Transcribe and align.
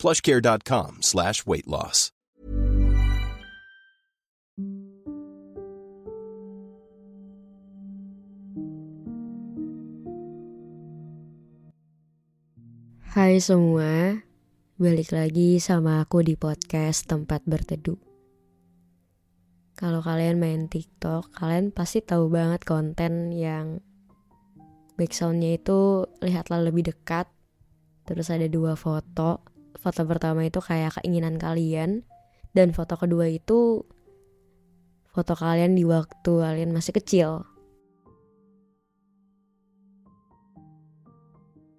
plushcare.com 0.00 1.04
slash 1.04 1.44
weight 1.44 1.68
loss. 1.68 2.08
Hai 13.10 13.42
semua, 13.42 14.22
balik 14.78 15.10
lagi 15.10 15.58
sama 15.58 16.00
aku 16.00 16.24
di 16.24 16.38
podcast 16.38 17.10
Tempat 17.10 17.42
Berteduh. 17.42 17.98
Kalau 19.74 19.98
kalian 19.98 20.38
main 20.38 20.70
TikTok, 20.70 21.34
kalian 21.34 21.74
pasti 21.74 22.06
tahu 22.06 22.30
banget 22.30 22.62
konten 22.62 23.34
yang 23.34 23.82
backsoundnya 24.94 25.58
itu 25.58 26.06
lihatlah 26.22 26.62
lebih 26.62 26.86
dekat. 26.94 27.26
Terus 28.06 28.30
ada 28.30 28.46
dua 28.46 28.78
foto. 28.78 29.49
Foto 29.78 30.02
pertama 30.08 30.42
itu 30.42 30.58
kayak 30.58 30.98
keinginan 30.98 31.38
kalian, 31.38 32.02
dan 32.56 32.74
foto 32.74 32.98
kedua 32.98 33.30
itu 33.30 33.86
foto 35.10 35.34
kalian 35.34 35.78
di 35.78 35.86
waktu 35.86 36.32
kalian 36.42 36.74
masih 36.74 36.94
kecil. 36.94 37.30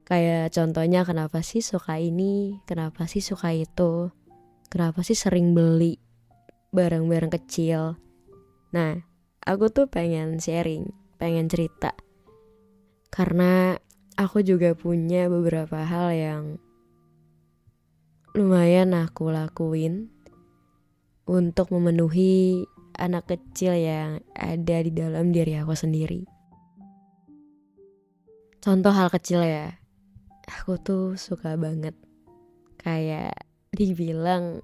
Kayak 0.07 0.51
contohnya 0.51 1.07
kenapa 1.07 1.39
sih 1.39 1.63
suka 1.63 1.95
ini, 1.95 2.59
kenapa 2.67 3.07
sih 3.07 3.23
suka 3.23 3.55
itu, 3.55 4.11
kenapa 4.67 5.07
sih 5.07 5.15
sering 5.15 5.55
beli 5.55 5.95
barang-barang 6.75 7.31
kecil. 7.31 7.95
Nah, 8.75 8.99
aku 9.43 9.71
tuh 9.71 9.87
pengen 9.87 10.35
sharing, 10.39 10.91
pengen 11.15 11.47
cerita. 11.47 11.95
Karena 13.07 13.79
aku 14.19 14.43
juga 14.43 14.75
punya 14.75 15.31
beberapa 15.31 15.83
hal 15.83 16.11
yang 16.11 16.43
lumayan 18.31 18.95
aku 18.95 19.27
lakuin 19.27 20.07
untuk 21.27 21.71
memenuhi 21.75 22.63
anak 22.95 23.27
kecil 23.27 23.75
yang 23.75 24.23
ada 24.31 24.77
di 24.79 24.91
dalam 24.91 25.35
diri 25.35 25.59
aku 25.59 25.75
sendiri. 25.75 26.23
Contoh 28.61 28.93
hal 28.93 29.11
kecil 29.11 29.43
ya, 29.43 29.75
aku 30.47 30.79
tuh 30.79 31.03
suka 31.19 31.59
banget 31.59 31.97
kayak 32.79 33.35
dibilang 33.71 34.63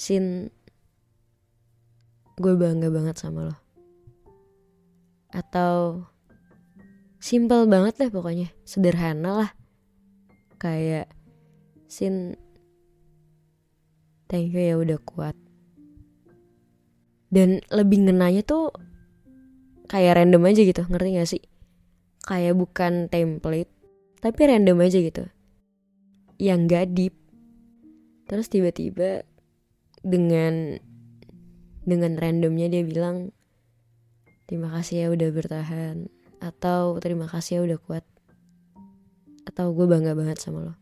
sin 0.00 0.48
gue 2.40 2.54
bangga 2.56 2.88
banget 2.88 3.20
sama 3.20 3.52
lo 3.52 3.56
atau 5.30 6.02
simple 7.20 7.68
banget 7.68 8.00
deh 8.00 8.10
pokoknya 8.10 8.48
sederhana 8.64 9.44
lah 9.44 9.50
kayak 10.56 11.06
sin. 11.90 12.38
Thank 14.30 14.54
you 14.54 14.62
ya 14.62 14.78
udah 14.78 15.02
kuat. 15.02 15.34
Dan 17.30 17.58
lebih 17.74 18.06
ngenanya 18.06 18.46
tuh 18.46 18.70
kayak 19.90 20.22
random 20.22 20.46
aja 20.46 20.62
gitu 20.62 20.82
ngerti 20.86 21.08
gak 21.18 21.30
sih? 21.30 21.42
Kayak 22.22 22.54
bukan 22.54 23.10
template 23.10 23.70
tapi 24.22 24.40
random 24.46 24.78
aja 24.86 24.98
gitu. 25.02 25.26
Yang 26.38 26.60
gak 26.70 26.86
deep. 26.94 27.14
Terus 28.30 28.46
tiba-tiba 28.46 29.26
dengan 30.06 30.78
dengan 31.82 32.14
randomnya 32.14 32.70
dia 32.70 32.86
bilang 32.86 33.34
terima 34.46 34.70
kasih 34.70 35.06
ya 35.06 35.08
udah 35.10 35.28
bertahan 35.34 35.96
atau 36.40 36.96
terima 37.02 37.28
kasih 37.28 37.60
ya 37.60 37.74
udah 37.74 37.78
kuat 37.82 38.04
atau 39.44 39.74
gue 39.74 39.86
bangga 39.88 40.14
banget 40.14 40.40
sama 40.40 40.72
lo 40.72 40.74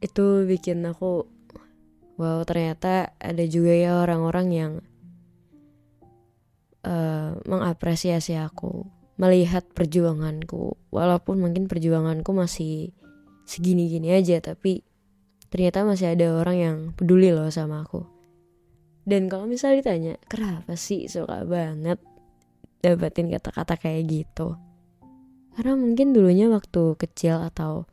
itu 0.00 0.44
bikin 0.44 0.84
aku 0.84 1.24
wow 2.16 2.44
ternyata 2.44 3.16
ada 3.20 3.44
juga 3.48 3.72
ya 3.72 4.00
orang-orang 4.04 4.48
yang 4.52 4.72
uh, 6.86 7.36
mengapresiasi 7.44 8.38
aku 8.38 8.86
melihat 9.16 9.64
perjuanganku. 9.72 10.76
Walaupun 10.92 11.40
mungkin 11.40 11.66
perjuanganku 11.66 12.30
masih 12.36 12.92
segini-gini 13.48 14.12
aja 14.12 14.40
tapi 14.42 14.84
ternyata 15.48 15.86
masih 15.86 16.12
ada 16.12 16.26
orang 16.36 16.56
yang 16.56 16.76
peduli 16.94 17.32
loh 17.32 17.48
sama 17.48 17.84
aku. 17.84 18.04
Dan 19.06 19.30
kalau 19.30 19.46
misalnya 19.46 19.82
ditanya 19.82 20.14
kenapa 20.26 20.74
sih 20.74 21.06
suka 21.06 21.46
banget 21.46 22.02
dapetin 22.82 23.30
kata-kata 23.30 23.78
kayak 23.78 24.02
gitu? 24.10 24.58
Karena 25.56 25.72
mungkin 25.78 26.12
dulunya 26.12 26.52
waktu 26.52 26.98
kecil 27.00 27.40
atau 27.40 27.88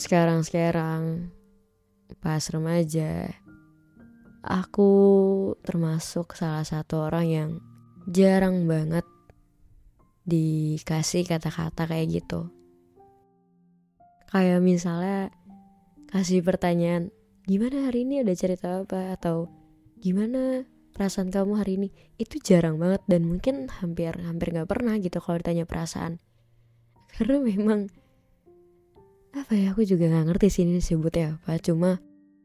sekarang-sekarang 0.00 1.28
pas 2.24 2.40
remaja 2.48 3.36
aku 4.40 4.90
termasuk 5.60 6.32
salah 6.32 6.64
satu 6.64 7.04
orang 7.04 7.26
yang 7.28 7.50
jarang 8.08 8.64
banget 8.64 9.04
dikasih 10.24 11.28
kata-kata 11.28 11.84
kayak 11.84 12.22
gitu. 12.22 12.48
Kayak 14.32 14.64
misalnya 14.64 15.34
kasih 16.08 16.40
pertanyaan, 16.40 17.12
gimana 17.44 17.90
hari 17.90 18.08
ini 18.08 18.24
ada 18.24 18.32
cerita 18.32 18.80
apa? 18.80 19.12
Atau 19.18 19.52
gimana 20.00 20.64
perasaan 20.96 21.28
kamu 21.28 21.60
hari 21.60 21.76
ini? 21.76 21.88
Itu 22.16 22.40
jarang 22.40 22.80
banget 22.80 23.04
dan 23.04 23.26
mungkin 23.26 23.68
hampir 23.68 24.16
hampir 24.16 24.54
gak 24.54 24.70
pernah 24.70 24.96
gitu 24.96 25.18
kalau 25.20 25.42
ditanya 25.42 25.66
perasaan. 25.66 26.22
Karena 27.10 27.42
memang 27.42 27.90
apa 29.30 29.52
ya 29.54 29.72
aku 29.74 29.86
juga 29.86 30.10
gak 30.10 30.26
ngerti 30.34 30.46
sih 30.50 30.62
ini 30.66 30.82
disebutnya 30.82 31.38
apa. 31.38 31.58
Cuma 31.62 32.02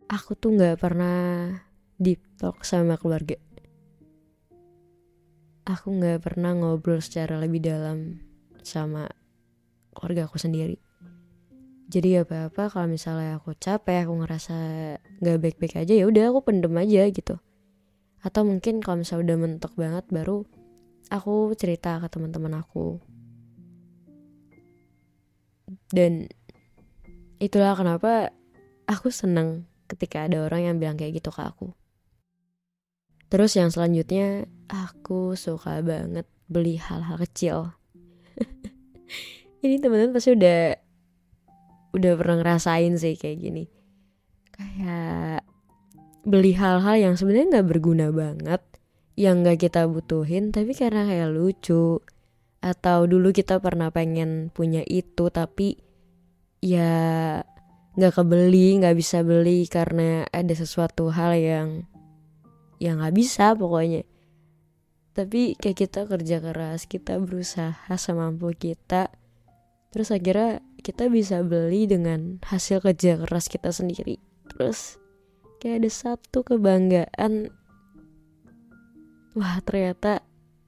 aku 0.10 0.38
tuh 0.38 0.54
gak 0.54 0.78
pernah 0.78 1.50
deep 1.98 2.22
talk 2.38 2.62
sama 2.62 3.00
keluarga 3.00 3.40
aku 5.66 5.98
nggak 5.98 6.22
pernah 6.22 6.54
ngobrol 6.54 7.02
secara 7.02 7.42
lebih 7.42 7.66
dalam 7.66 8.22
sama 8.62 9.10
keluarga 9.98 10.30
aku 10.30 10.38
sendiri. 10.38 10.78
Jadi 11.86 12.22
apa-apa 12.22 12.70
kalau 12.70 12.90
misalnya 12.90 13.38
aku 13.38 13.54
capek, 13.58 14.06
aku 14.06 14.14
ngerasa 14.26 14.58
nggak 15.22 15.38
baik-baik 15.42 15.76
aja 15.86 15.94
ya 15.94 16.06
udah 16.10 16.34
aku 16.34 16.40
pendem 16.46 16.74
aja 16.78 17.10
gitu. 17.10 17.38
Atau 18.26 18.42
mungkin 18.46 18.82
kalau 18.82 19.06
misalnya 19.06 19.34
udah 19.34 19.38
mentok 19.38 19.74
banget 19.78 20.06
baru 20.10 20.46
aku 21.14 21.54
cerita 21.58 22.02
ke 22.02 22.08
teman-teman 22.10 22.62
aku. 22.62 23.02
Dan 25.94 26.30
itulah 27.40 27.76
kenapa 27.76 28.32
aku 28.86 29.10
seneng 29.10 29.66
ketika 29.86 30.26
ada 30.26 30.46
orang 30.46 30.62
yang 30.72 30.76
bilang 30.82 30.98
kayak 30.98 31.22
gitu 31.22 31.30
ke 31.30 31.42
aku. 31.42 31.74
Terus 33.30 33.58
yang 33.58 33.74
selanjutnya 33.74 34.46
aku 34.70 35.34
suka 35.34 35.82
banget 35.82 36.30
beli 36.46 36.78
hal-hal 36.78 37.18
kecil. 37.22 37.58
Ini 39.66 39.82
teman-teman 39.82 40.14
pasti 40.14 40.38
udah 40.38 40.78
udah 41.96 42.12
pernah 42.20 42.36
ngerasain 42.44 42.94
sih 43.00 43.18
kayak 43.18 43.38
gini. 43.42 43.64
Kayak 44.54 45.42
beli 46.26 46.54
hal-hal 46.54 46.96
yang 46.98 47.16
sebenarnya 47.18 47.60
nggak 47.60 47.70
berguna 47.70 48.08
banget, 48.14 48.62
yang 49.18 49.42
nggak 49.42 49.68
kita 49.68 49.90
butuhin, 49.90 50.54
tapi 50.54 50.76
karena 50.78 51.08
kayak 51.08 51.34
lucu. 51.34 52.02
Atau 52.66 53.06
dulu 53.06 53.30
kita 53.30 53.62
pernah 53.62 53.94
pengen 53.94 54.50
punya 54.50 54.82
itu, 54.86 55.30
tapi 55.30 55.85
ya 56.66 56.94
nggak 57.94 58.14
kebeli, 58.18 58.82
nggak 58.82 58.98
bisa 58.98 59.22
beli 59.22 59.70
karena 59.70 60.26
ada 60.34 60.54
sesuatu 60.58 61.14
hal 61.14 61.38
yang 61.38 61.70
ya 62.82 62.98
nggak 62.98 63.14
bisa 63.14 63.54
pokoknya. 63.54 64.02
Tapi 65.14 65.56
kayak 65.56 65.78
kita 65.78 66.02
kerja 66.10 66.42
keras 66.42 66.90
kita 66.90 67.22
berusaha 67.22 67.94
semampu 67.96 68.52
kita 68.52 69.14
terus 69.94 70.12
akhirnya 70.12 70.60
kita 70.84 71.08
bisa 71.08 71.40
beli 71.40 71.88
dengan 71.88 72.44
hasil 72.44 72.84
kerja 72.84 73.22
keras 73.24 73.48
kita 73.48 73.72
sendiri. 73.72 74.20
Terus 74.52 75.00
kayak 75.62 75.86
ada 75.86 75.92
satu 75.94 76.44
kebanggaan 76.44 77.54
wah 79.40 79.62
ternyata 79.64 80.20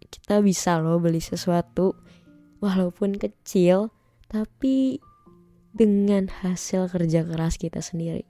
kita 0.08 0.40
bisa 0.40 0.80
loh 0.80 1.04
beli 1.04 1.20
sesuatu 1.20 1.92
walaupun 2.64 3.20
kecil 3.20 3.92
tapi 4.32 5.04
dengan 5.78 6.26
hasil 6.42 6.90
kerja 6.90 7.22
keras 7.22 7.62
kita 7.62 7.86
sendiri. 7.86 8.26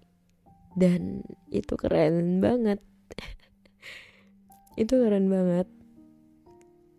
Dan 0.76 1.24
itu 1.48 1.80
keren 1.80 2.44
banget. 2.44 2.84
Itu 4.82 5.00
keren 5.00 5.32
banget. 5.32 5.66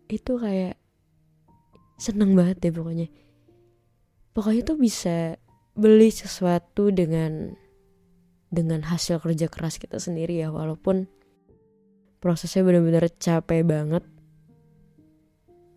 Itu 0.09 0.41
kayak 0.41 0.75
seneng 2.01 2.33
banget 2.33 2.57
deh 2.59 2.73
pokoknya. 2.73 3.07
Pokoknya 4.33 4.61
tuh 4.65 4.79
bisa 4.81 5.37
beli 5.77 6.09
sesuatu 6.11 6.89
dengan 6.89 7.53
dengan 8.49 8.81
hasil 8.81 9.21
kerja 9.21 9.45
keras 9.47 9.77
kita 9.77 10.01
sendiri 10.01 10.41
ya 10.41 10.49
walaupun 10.49 11.05
prosesnya 12.17 12.65
benar-benar 12.65 13.07
capek 13.15 13.61
banget. 13.63 14.03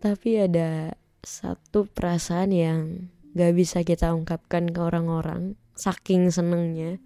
Tapi 0.01 0.43
ada 0.43 0.97
satu 1.23 1.87
perasaan 1.87 2.51
yang 2.51 3.07
gak 3.33 3.53
bisa 3.57 3.81
kita 3.81 4.13
ungkapkan 4.13 4.69
ke 4.69 4.79
orang-orang. 4.79 5.57
Saking 5.73 6.29
senengnya 6.29 7.01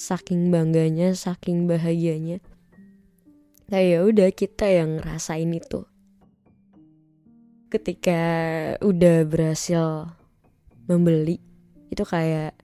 saking 0.00 0.48
bangganya 0.48 1.12
saking 1.12 1.68
bahagianya. 1.68 2.40
Kayak 3.68 3.86
ya 3.86 3.98
udah 4.02 4.28
kita 4.32 4.66
yang 4.66 4.98
ngerasain 4.98 5.52
itu. 5.52 5.86
Ketika 7.70 8.20
udah 8.82 9.28
berhasil 9.28 10.10
membeli 10.88 11.38
itu 11.92 12.02
kayak 12.02 12.56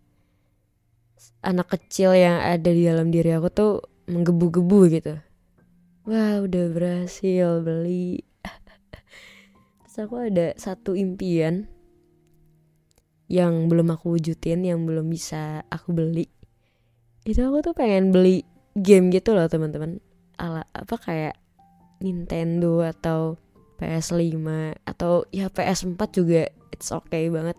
anak 1.45 1.71
kecil 1.71 2.11
yang 2.17 2.43
ada 2.43 2.73
di 2.73 2.89
dalam 2.89 3.15
diri 3.15 3.31
aku 3.37 3.53
tuh 3.53 3.73
menggebu-gebu 4.11 4.81
gitu. 4.91 5.15
Wah 6.09 6.43
udah 6.43 6.65
berhasil 6.75 7.63
beli. 7.63 8.25
Terus 9.87 9.97
aku 10.03 10.27
ada 10.27 10.57
satu 10.59 10.99
impian 10.99 11.71
yang 13.27 13.67
belum 13.67 13.95
aku 13.95 14.19
wujudin 14.19 14.63
yang 14.63 14.87
belum 14.87 15.11
bisa 15.11 15.67
aku 15.71 15.95
beli. 15.95 16.31
Itu 17.27 17.43
aku 17.43 17.71
tuh 17.71 17.75
pengen 17.75 18.15
beli 18.15 18.47
game 18.79 19.11
gitu 19.11 19.35
loh 19.35 19.51
teman-teman. 19.51 19.99
Ala 20.39 20.63
apa 20.71 20.95
kayak 21.01 21.35
Nintendo 21.99 22.87
atau 22.87 23.41
PS5 23.83 24.47
atau 24.87 25.27
ya 25.35 25.51
PS4 25.51 26.01
juga 26.15 26.47
it's 26.71 26.95
okay 26.95 27.27
banget. 27.29 27.59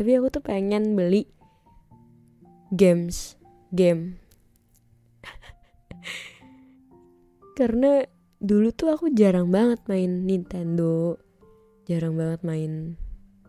Tapi 0.00 0.10
aku 0.16 0.32
tuh 0.32 0.42
pengen 0.42 0.96
beli 0.96 1.28
games 2.72 3.36
game. 3.68 4.16
Karena 7.58 8.00
dulu 8.42 8.74
tuh 8.74 8.90
aku 8.90 9.06
jarang 9.14 9.54
banget 9.54 9.78
main 9.86 10.26
Nintendo 10.26 11.14
jarang 11.86 12.18
banget 12.18 12.42
main 12.42 12.98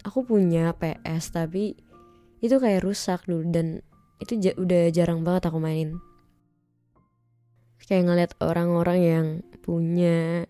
aku 0.03 0.27
punya 0.27 0.75
PS 0.75 1.31
tapi 1.33 1.79
itu 2.44 2.55
kayak 2.59 2.83
rusak 2.83 3.23
dulu 3.23 3.47
dan 3.47 3.79
itu 4.19 4.39
ja 4.39 4.51
udah 4.55 4.91
jarang 4.91 5.23
banget 5.23 5.47
aku 5.47 5.59
mainin. 5.59 6.00
Kayak 7.83 8.03
ngeliat 8.07 8.31
orang-orang 8.39 9.00
yang 9.00 9.27
punya 9.59 10.47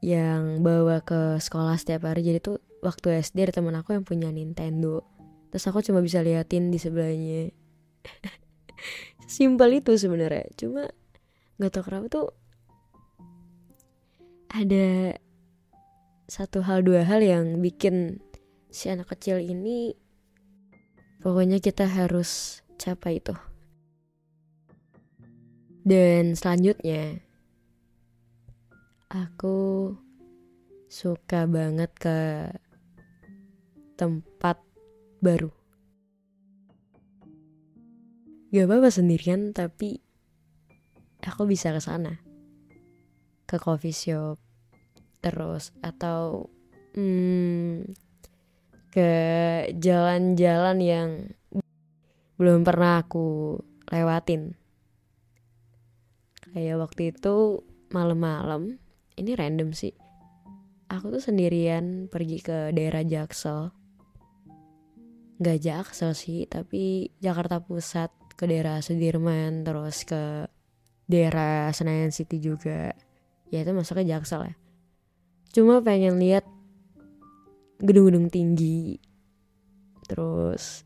yang 0.00 0.64
bawa 0.64 1.04
ke 1.04 1.40
sekolah 1.40 1.76
setiap 1.76 2.08
hari. 2.08 2.24
Jadi 2.24 2.38
tuh 2.40 2.56
waktu 2.80 3.20
SD 3.20 3.48
ada 3.48 3.60
teman 3.60 3.76
aku 3.76 3.96
yang 3.96 4.04
punya 4.04 4.28
Nintendo. 4.32 5.04
Terus 5.52 5.64
aku 5.68 5.84
cuma 5.84 6.00
bisa 6.00 6.20
liatin 6.24 6.72
di 6.72 6.76
sebelahnya. 6.80 7.52
Simpel 9.28 9.80
itu 9.80 9.96
sebenarnya. 9.96 10.48
Cuma 10.56 10.88
nggak 11.60 11.70
tau 11.72 11.84
kenapa 11.84 12.06
tuh 12.08 12.28
ada 14.50 15.16
satu 16.26 16.64
hal 16.64 16.80
dua 16.80 17.04
hal 17.04 17.20
yang 17.20 17.60
bikin 17.60 18.24
si 18.70 18.88
anak 18.90 19.10
kecil 19.14 19.42
ini 19.42 19.94
pokoknya 21.20 21.58
kita 21.58 21.84
harus 21.86 22.62
capai 22.78 23.18
itu 23.18 23.34
dan 25.84 26.38
selanjutnya 26.38 27.18
aku 29.10 29.90
suka 30.90 31.46
banget 31.46 31.90
ke 31.98 32.18
tempat 33.94 34.58
baru. 35.22 35.54
Gak 38.50 38.66
apa-apa 38.66 38.90
sendirian 38.90 39.54
tapi 39.54 40.02
aku 41.22 41.46
bisa 41.46 41.70
ke 41.70 41.78
sana. 41.78 42.18
Ke 43.46 43.62
coffee 43.62 43.94
shop 43.94 44.38
terus 45.22 45.70
atau 45.84 46.50
hmm, 46.96 47.86
ke 48.90 49.10
jalan-jalan 49.78 50.78
yang 50.82 51.08
belum 52.36 52.66
pernah 52.66 53.06
aku 53.06 53.58
lewatin. 53.90 54.58
Kayak 56.50 56.82
waktu 56.82 57.14
itu 57.14 57.62
malam-malam 57.94 58.82
ini 59.14 59.30
random 59.38 59.70
sih. 59.70 59.94
Aku 60.90 61.14
tuh 61.14 61.22
sendirian 61.22 62.10
pergi 62.10 62.42
ke 62.42 62.74
daerah 62.74 63.06
Jaksel. 63.06 63.70
Gak 65.38 65.58
Jaksel 65.62 66.12
sih 66.18 66.50
tapi 66.50 67.14
Jakarta 67.22 67.62
Pusat 67.62 68.10
ke 68.34 68.50
daerah 68.50 68.82
Sudirman 68.82 69.62
terus 69.62 70.02
ke 70.02 70.50
daerah 71.06 71.70
Senayan 71.70 72.10
City 72.10 72.42
juga. 72.42 72.90
Ya 73.54 73.62
itu 73.62 73.70
masuknya 73.70 74.18
Jaksel 74.18 74.50
ya. 74.50 74.54
Cuma 75.54 75.78
pengen 75.82 76.18
lihat 76.18 76.46
gedung-gedung 77.80 78.28
tinggi. 78.28 79.00
Terus 80.06 80.84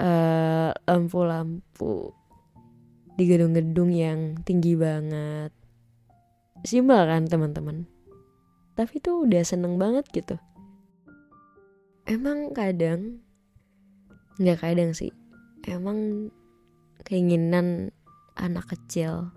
eh, 0.00 0.70
lampu-lampu 0.72 2.14
di 3.14 3.24
gedung-gedung 3.28 3.90
yang 3.92 4.40
tinggi 4.46 4.78
banget. 4.78 5.52
Simpel 6.64 7.04
kan 7.04 7.28
teman-teman? 7.28 7.84
Tapi 8.76 8.96
tuh 9.02 9.28
udah 9.28 9.44
seneng 9.44 9.76
banget 9.76 10.08
gitu. 10.12 10.40
Emang 12.10 12.50
kadang 12.50 13.22
Gak 14.42 14.66
kadang 14.66 14.96
sih 14.98 15.14
Emang 15.62 16.32
keinginan 17.06 17.94
anak 18.34 18.74
kecil 18.74 19.30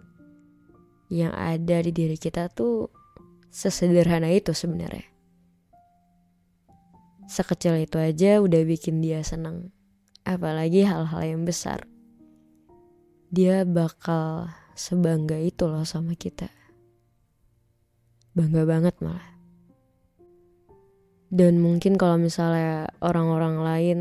Yang 1.14 1.34
ada 1.38 1.78
di 1.86 1.92
diri 1.94 2.18
kita 2.18 2.50
tuh 2.50 2.90
Sesederhana 3.54 4.34
itu 4.34 4.58
sebenarnya 4.58 5.13
Sekecil 7.34 7.90
itu 7.90 7.98
aja 7.98 8.38
udah 8.46 8.62
bikin 8.62 9.02
dia 9.02 9.26
seneng. 9.26 9.74
Apalagi 10.22 10.86
hal-hal 10.86 11.26
yang 11.26 11.50
besar. 11.50 11.82
Dia 13.34 13.66
bakal 13.66 14.54
sebangga 14.78 15.42
itu 15.42 15.66
loh 15.66 15.82
sama 15.82 16.14
kita. 16.14 16.46
Bangga 18.38 18.70
banget 18.70 18.94
malah. 19.02 19.34
Dan 21.34 21.58
mungkin 21.58 21.98
kalau 21.98 22.22
misalnya 22.22 22.94
orang-orang 23.02 23.56
lain 23.66 24.00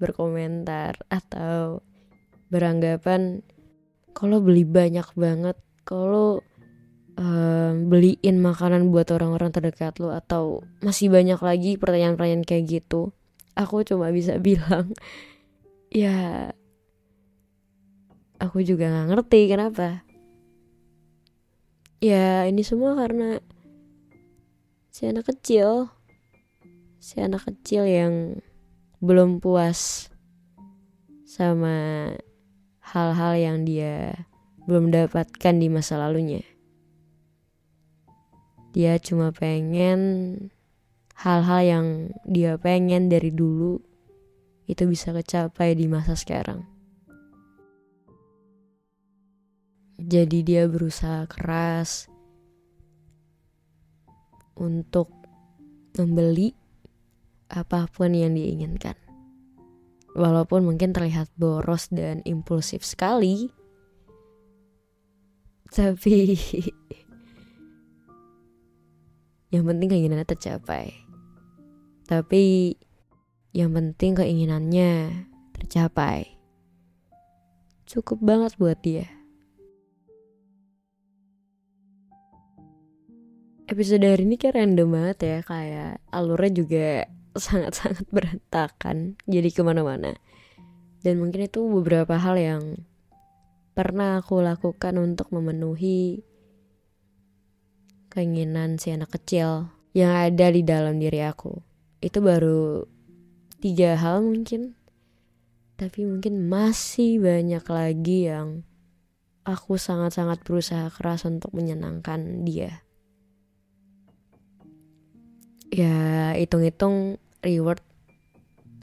berkomentar 0.00 0.96
atau 1.12 1.84
beranggapan 2.48 3.44
kalau 4.16 4.40
beli 4.40 4.64
banyak 4.64 5.04
banget? 5.12 5.60
Kalau 5.84 6.40
beliin 7.88 8.40
makanan 8.40 8.90
buat 8.90 9.10
orang-orang 9.12 9.52
terdekat 9.52 10.00
lo 10.00 10.10
atau 10.10 10.64
masih 10.80 11.12
banyak 11.12 11.38
lagi 11.38 11.76
pertanyaan-pertanyaan 11.76 12.46
kayak 12.46 12.64
gitu. 12.68 13.12
Aku 13.52 13.84
cuma 13.84 14.08
bisa 14.08 14.40
bilang 14.40 14.96
ya 15.92 16.50
aku 18.40 18.64
juga 18.64 18.88
nggak 18.88 19.08
ngerti 19.12 19.40
kenapa. 19.50 19.88
Ya 22.02 22.48
ini 22.50 22.66
semua 22.66 22.98
karena 22.98 23.38
si 24.90 25.06
anak 25.06 25.30
kecil. 25.30 25.92
Si 27.02 27.18
anak 27.18 27.46
kecil 27.46 27.86
yang 27.86 28.14
belum 29.02 29.42
puas 29.42 30.10
sama 31.26 32.08
hal-hal 32.78 33.34
yang 33.34 33.58
dia 33.66 34.26
belum 34.70 34.94
dapatkan 34.94 35.58
di 35.58 35.66
masa 35.66 35.98
lalunya 35.98 36.51
dia 38.72 38.96
cuma 38.96 39.36
pengen 39.36 40.00
hal-hal 41.12 41.60
yang 41.60 41.86
dia 42.24 42.56
pengen 42.56 43.12
dari 43.12 43.28
dulu 43.28 43.78
itu 44.64 44.88
bisa 44.88 45.12
kecapai 45.12 45.76
di 45.76 45.86
masa 45.86 46.16
sekarang. 46.16 46.64
Jadi 50.02 50.42
dia 50.42 50.66
berusaha 50.66 51.28
keras 51.30 52.10
untuk 54.58 55.12
membeli 55.94 56.56
apa 57.52 57.86
pun 57.86 58.16
yang 58.16 58.34
diinginkan. 58.34 58.96
Walaupun 60.16 60.64
mungkin 60.64 60.92
terlihat 60.92 61.30
boros 61.36 61.88
dan 61.92 62.20
impulsif 62.26 62.82
sekali, 62.84 63.52
tapi 65.76 66.36
yang 69.52 69.68
penting 69.68 69.92
keinginannya 69.92 70.24
tercapai. 70.24 70.96
Tapi 72.08 72.74
yang 73.52 73.76
penting 73.76 74.16
keinginannya 74.16 75.28
tercapai. 75.52 76.40
cukup 77.84 78.24
banget 78.24 78.56
buat 78.56 78.80
dia. 78.80 79.04
Episode 83.68 84.00
hari 84.08 84.24
ini 84.24 84.40
kayak 84.40 84.56
random 84.56 84.88
banget 84.96 85.18
ya, 85.20 85.38
kayak 85.44 86.00
alurnya 86.08 86.52
juga 86.56 86.88
sangat-sangat 87.44 88.08
berantakan, 88.08 89.20
jadi 89.28 89.52
ke 89.52 89.60
mana-mana. 89.60 90.16
Dan 91.04 91.20
mungkin 91.20 91.44
itu 91.44 91.60
beberapa 91.68 92.16
hal 92.16 92.40
yang 92.40 92.62
pernah 93.76 94.24
aku 94.24 94.40
lakukan 94.40 94.96
untuk 94.96 95.28
memenuhi 95.28 96.24
keinginan 98.12 98.76
si 98.76 98.92
anak 98.92 99.16
kecil 99.16 99.72
yang 99.96 100.12
ada 100.12 100.52
di 100.52 100.60
dalam 100.60 101.00
diri 101.00 101.24
aku. 101.24 101.56
Itu 102.04 102.20
baru 102.20 102.84
tiga 103.64 103.96
hal 103.96 104.20
mungkin 104.20 104.76
tapi 105.82 106.06
mungkin 106.06 106.46
masih 106.46 107.18
banyak 107.18 107.64
lagi 107.66 108.30
yang 108.30 108.62
aku 109.42 109.74
sangat-sangat 109.74 110.44
berusaha 110.46 110.86
keras 110.94 111.26
untuk 111.26 111.50
menyenangkan 111.50 112.46
dia. 112.46 112.86
Ya, 115.72 116.36
hitung-hitung 116.36 117.16
reward 117.40 117.82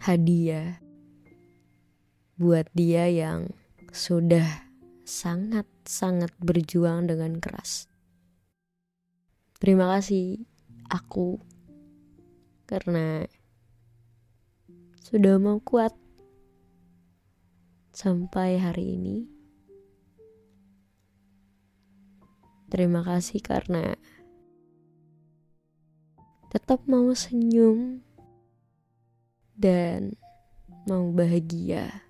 hadiah 0.01 0.81
buat 2.39 2.67
dia 2.73 3.07
yang 3.11 3.51
sudah 3.91 4.67
sangat-sangat 5.05 6.33
berjuang 6.39 7.07
dengan 7.07 7.37
keras. 7.37 7.88
Terima 9.59 9.91
kasih 9.91 10.39
aku 10.87 11.35
karena 12.63 13.27
sudah 15.03 15.35
mau 15.35 15.59
kuat 15.59 15.91
sampai 17.91 18.55
hari 18.55 18.95
ini. 18.95 19.17
Terima 22.71 23.03
kasih 23.03 23.43
karena 23.43 23.99
tetap 26.47 26.87
mau 26.87 27.11
senyum 27.11 27.99
dan 29.59 30.15
mau 30.87 31.11
bahagia 31.11 32.07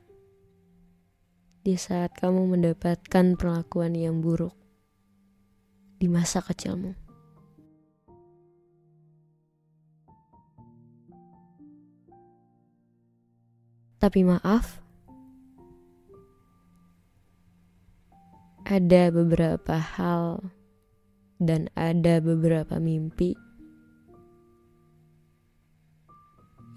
di 1.65 1.73
saat 1.79 2.13
kamu 2.13 2.45
mendapatkan 2.45 3.33
perlakuan 3.33 3.97
yang 3.97 4.21
buruk 4.21 4.53
di 5.97 6.05
masa 6.05 6.45
kecilmu. 6.45 6.98
Tapi 13.99 14.23
maaf, 14.23 14.79
ada 18.63 19.11
beberapa 19.11 19.75
hal 19.75 20.39
dan 21.35 21.67
ada 21.75 22.23
beberapa 22.23 22.79
mimpi 22.79 23.35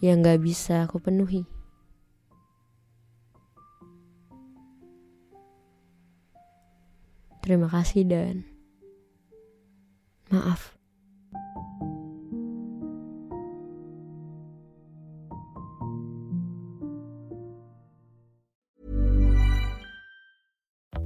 yang 0.02 0.18
gak 0.26 0.42
bisa 0.42 0.90
aku 0.90 0.98
penuhi. 0.98 1.46
Terima 7.42 7.70
kasih 7.70 8.02
dan 8.06 8.42
maaf. 10.30 10.81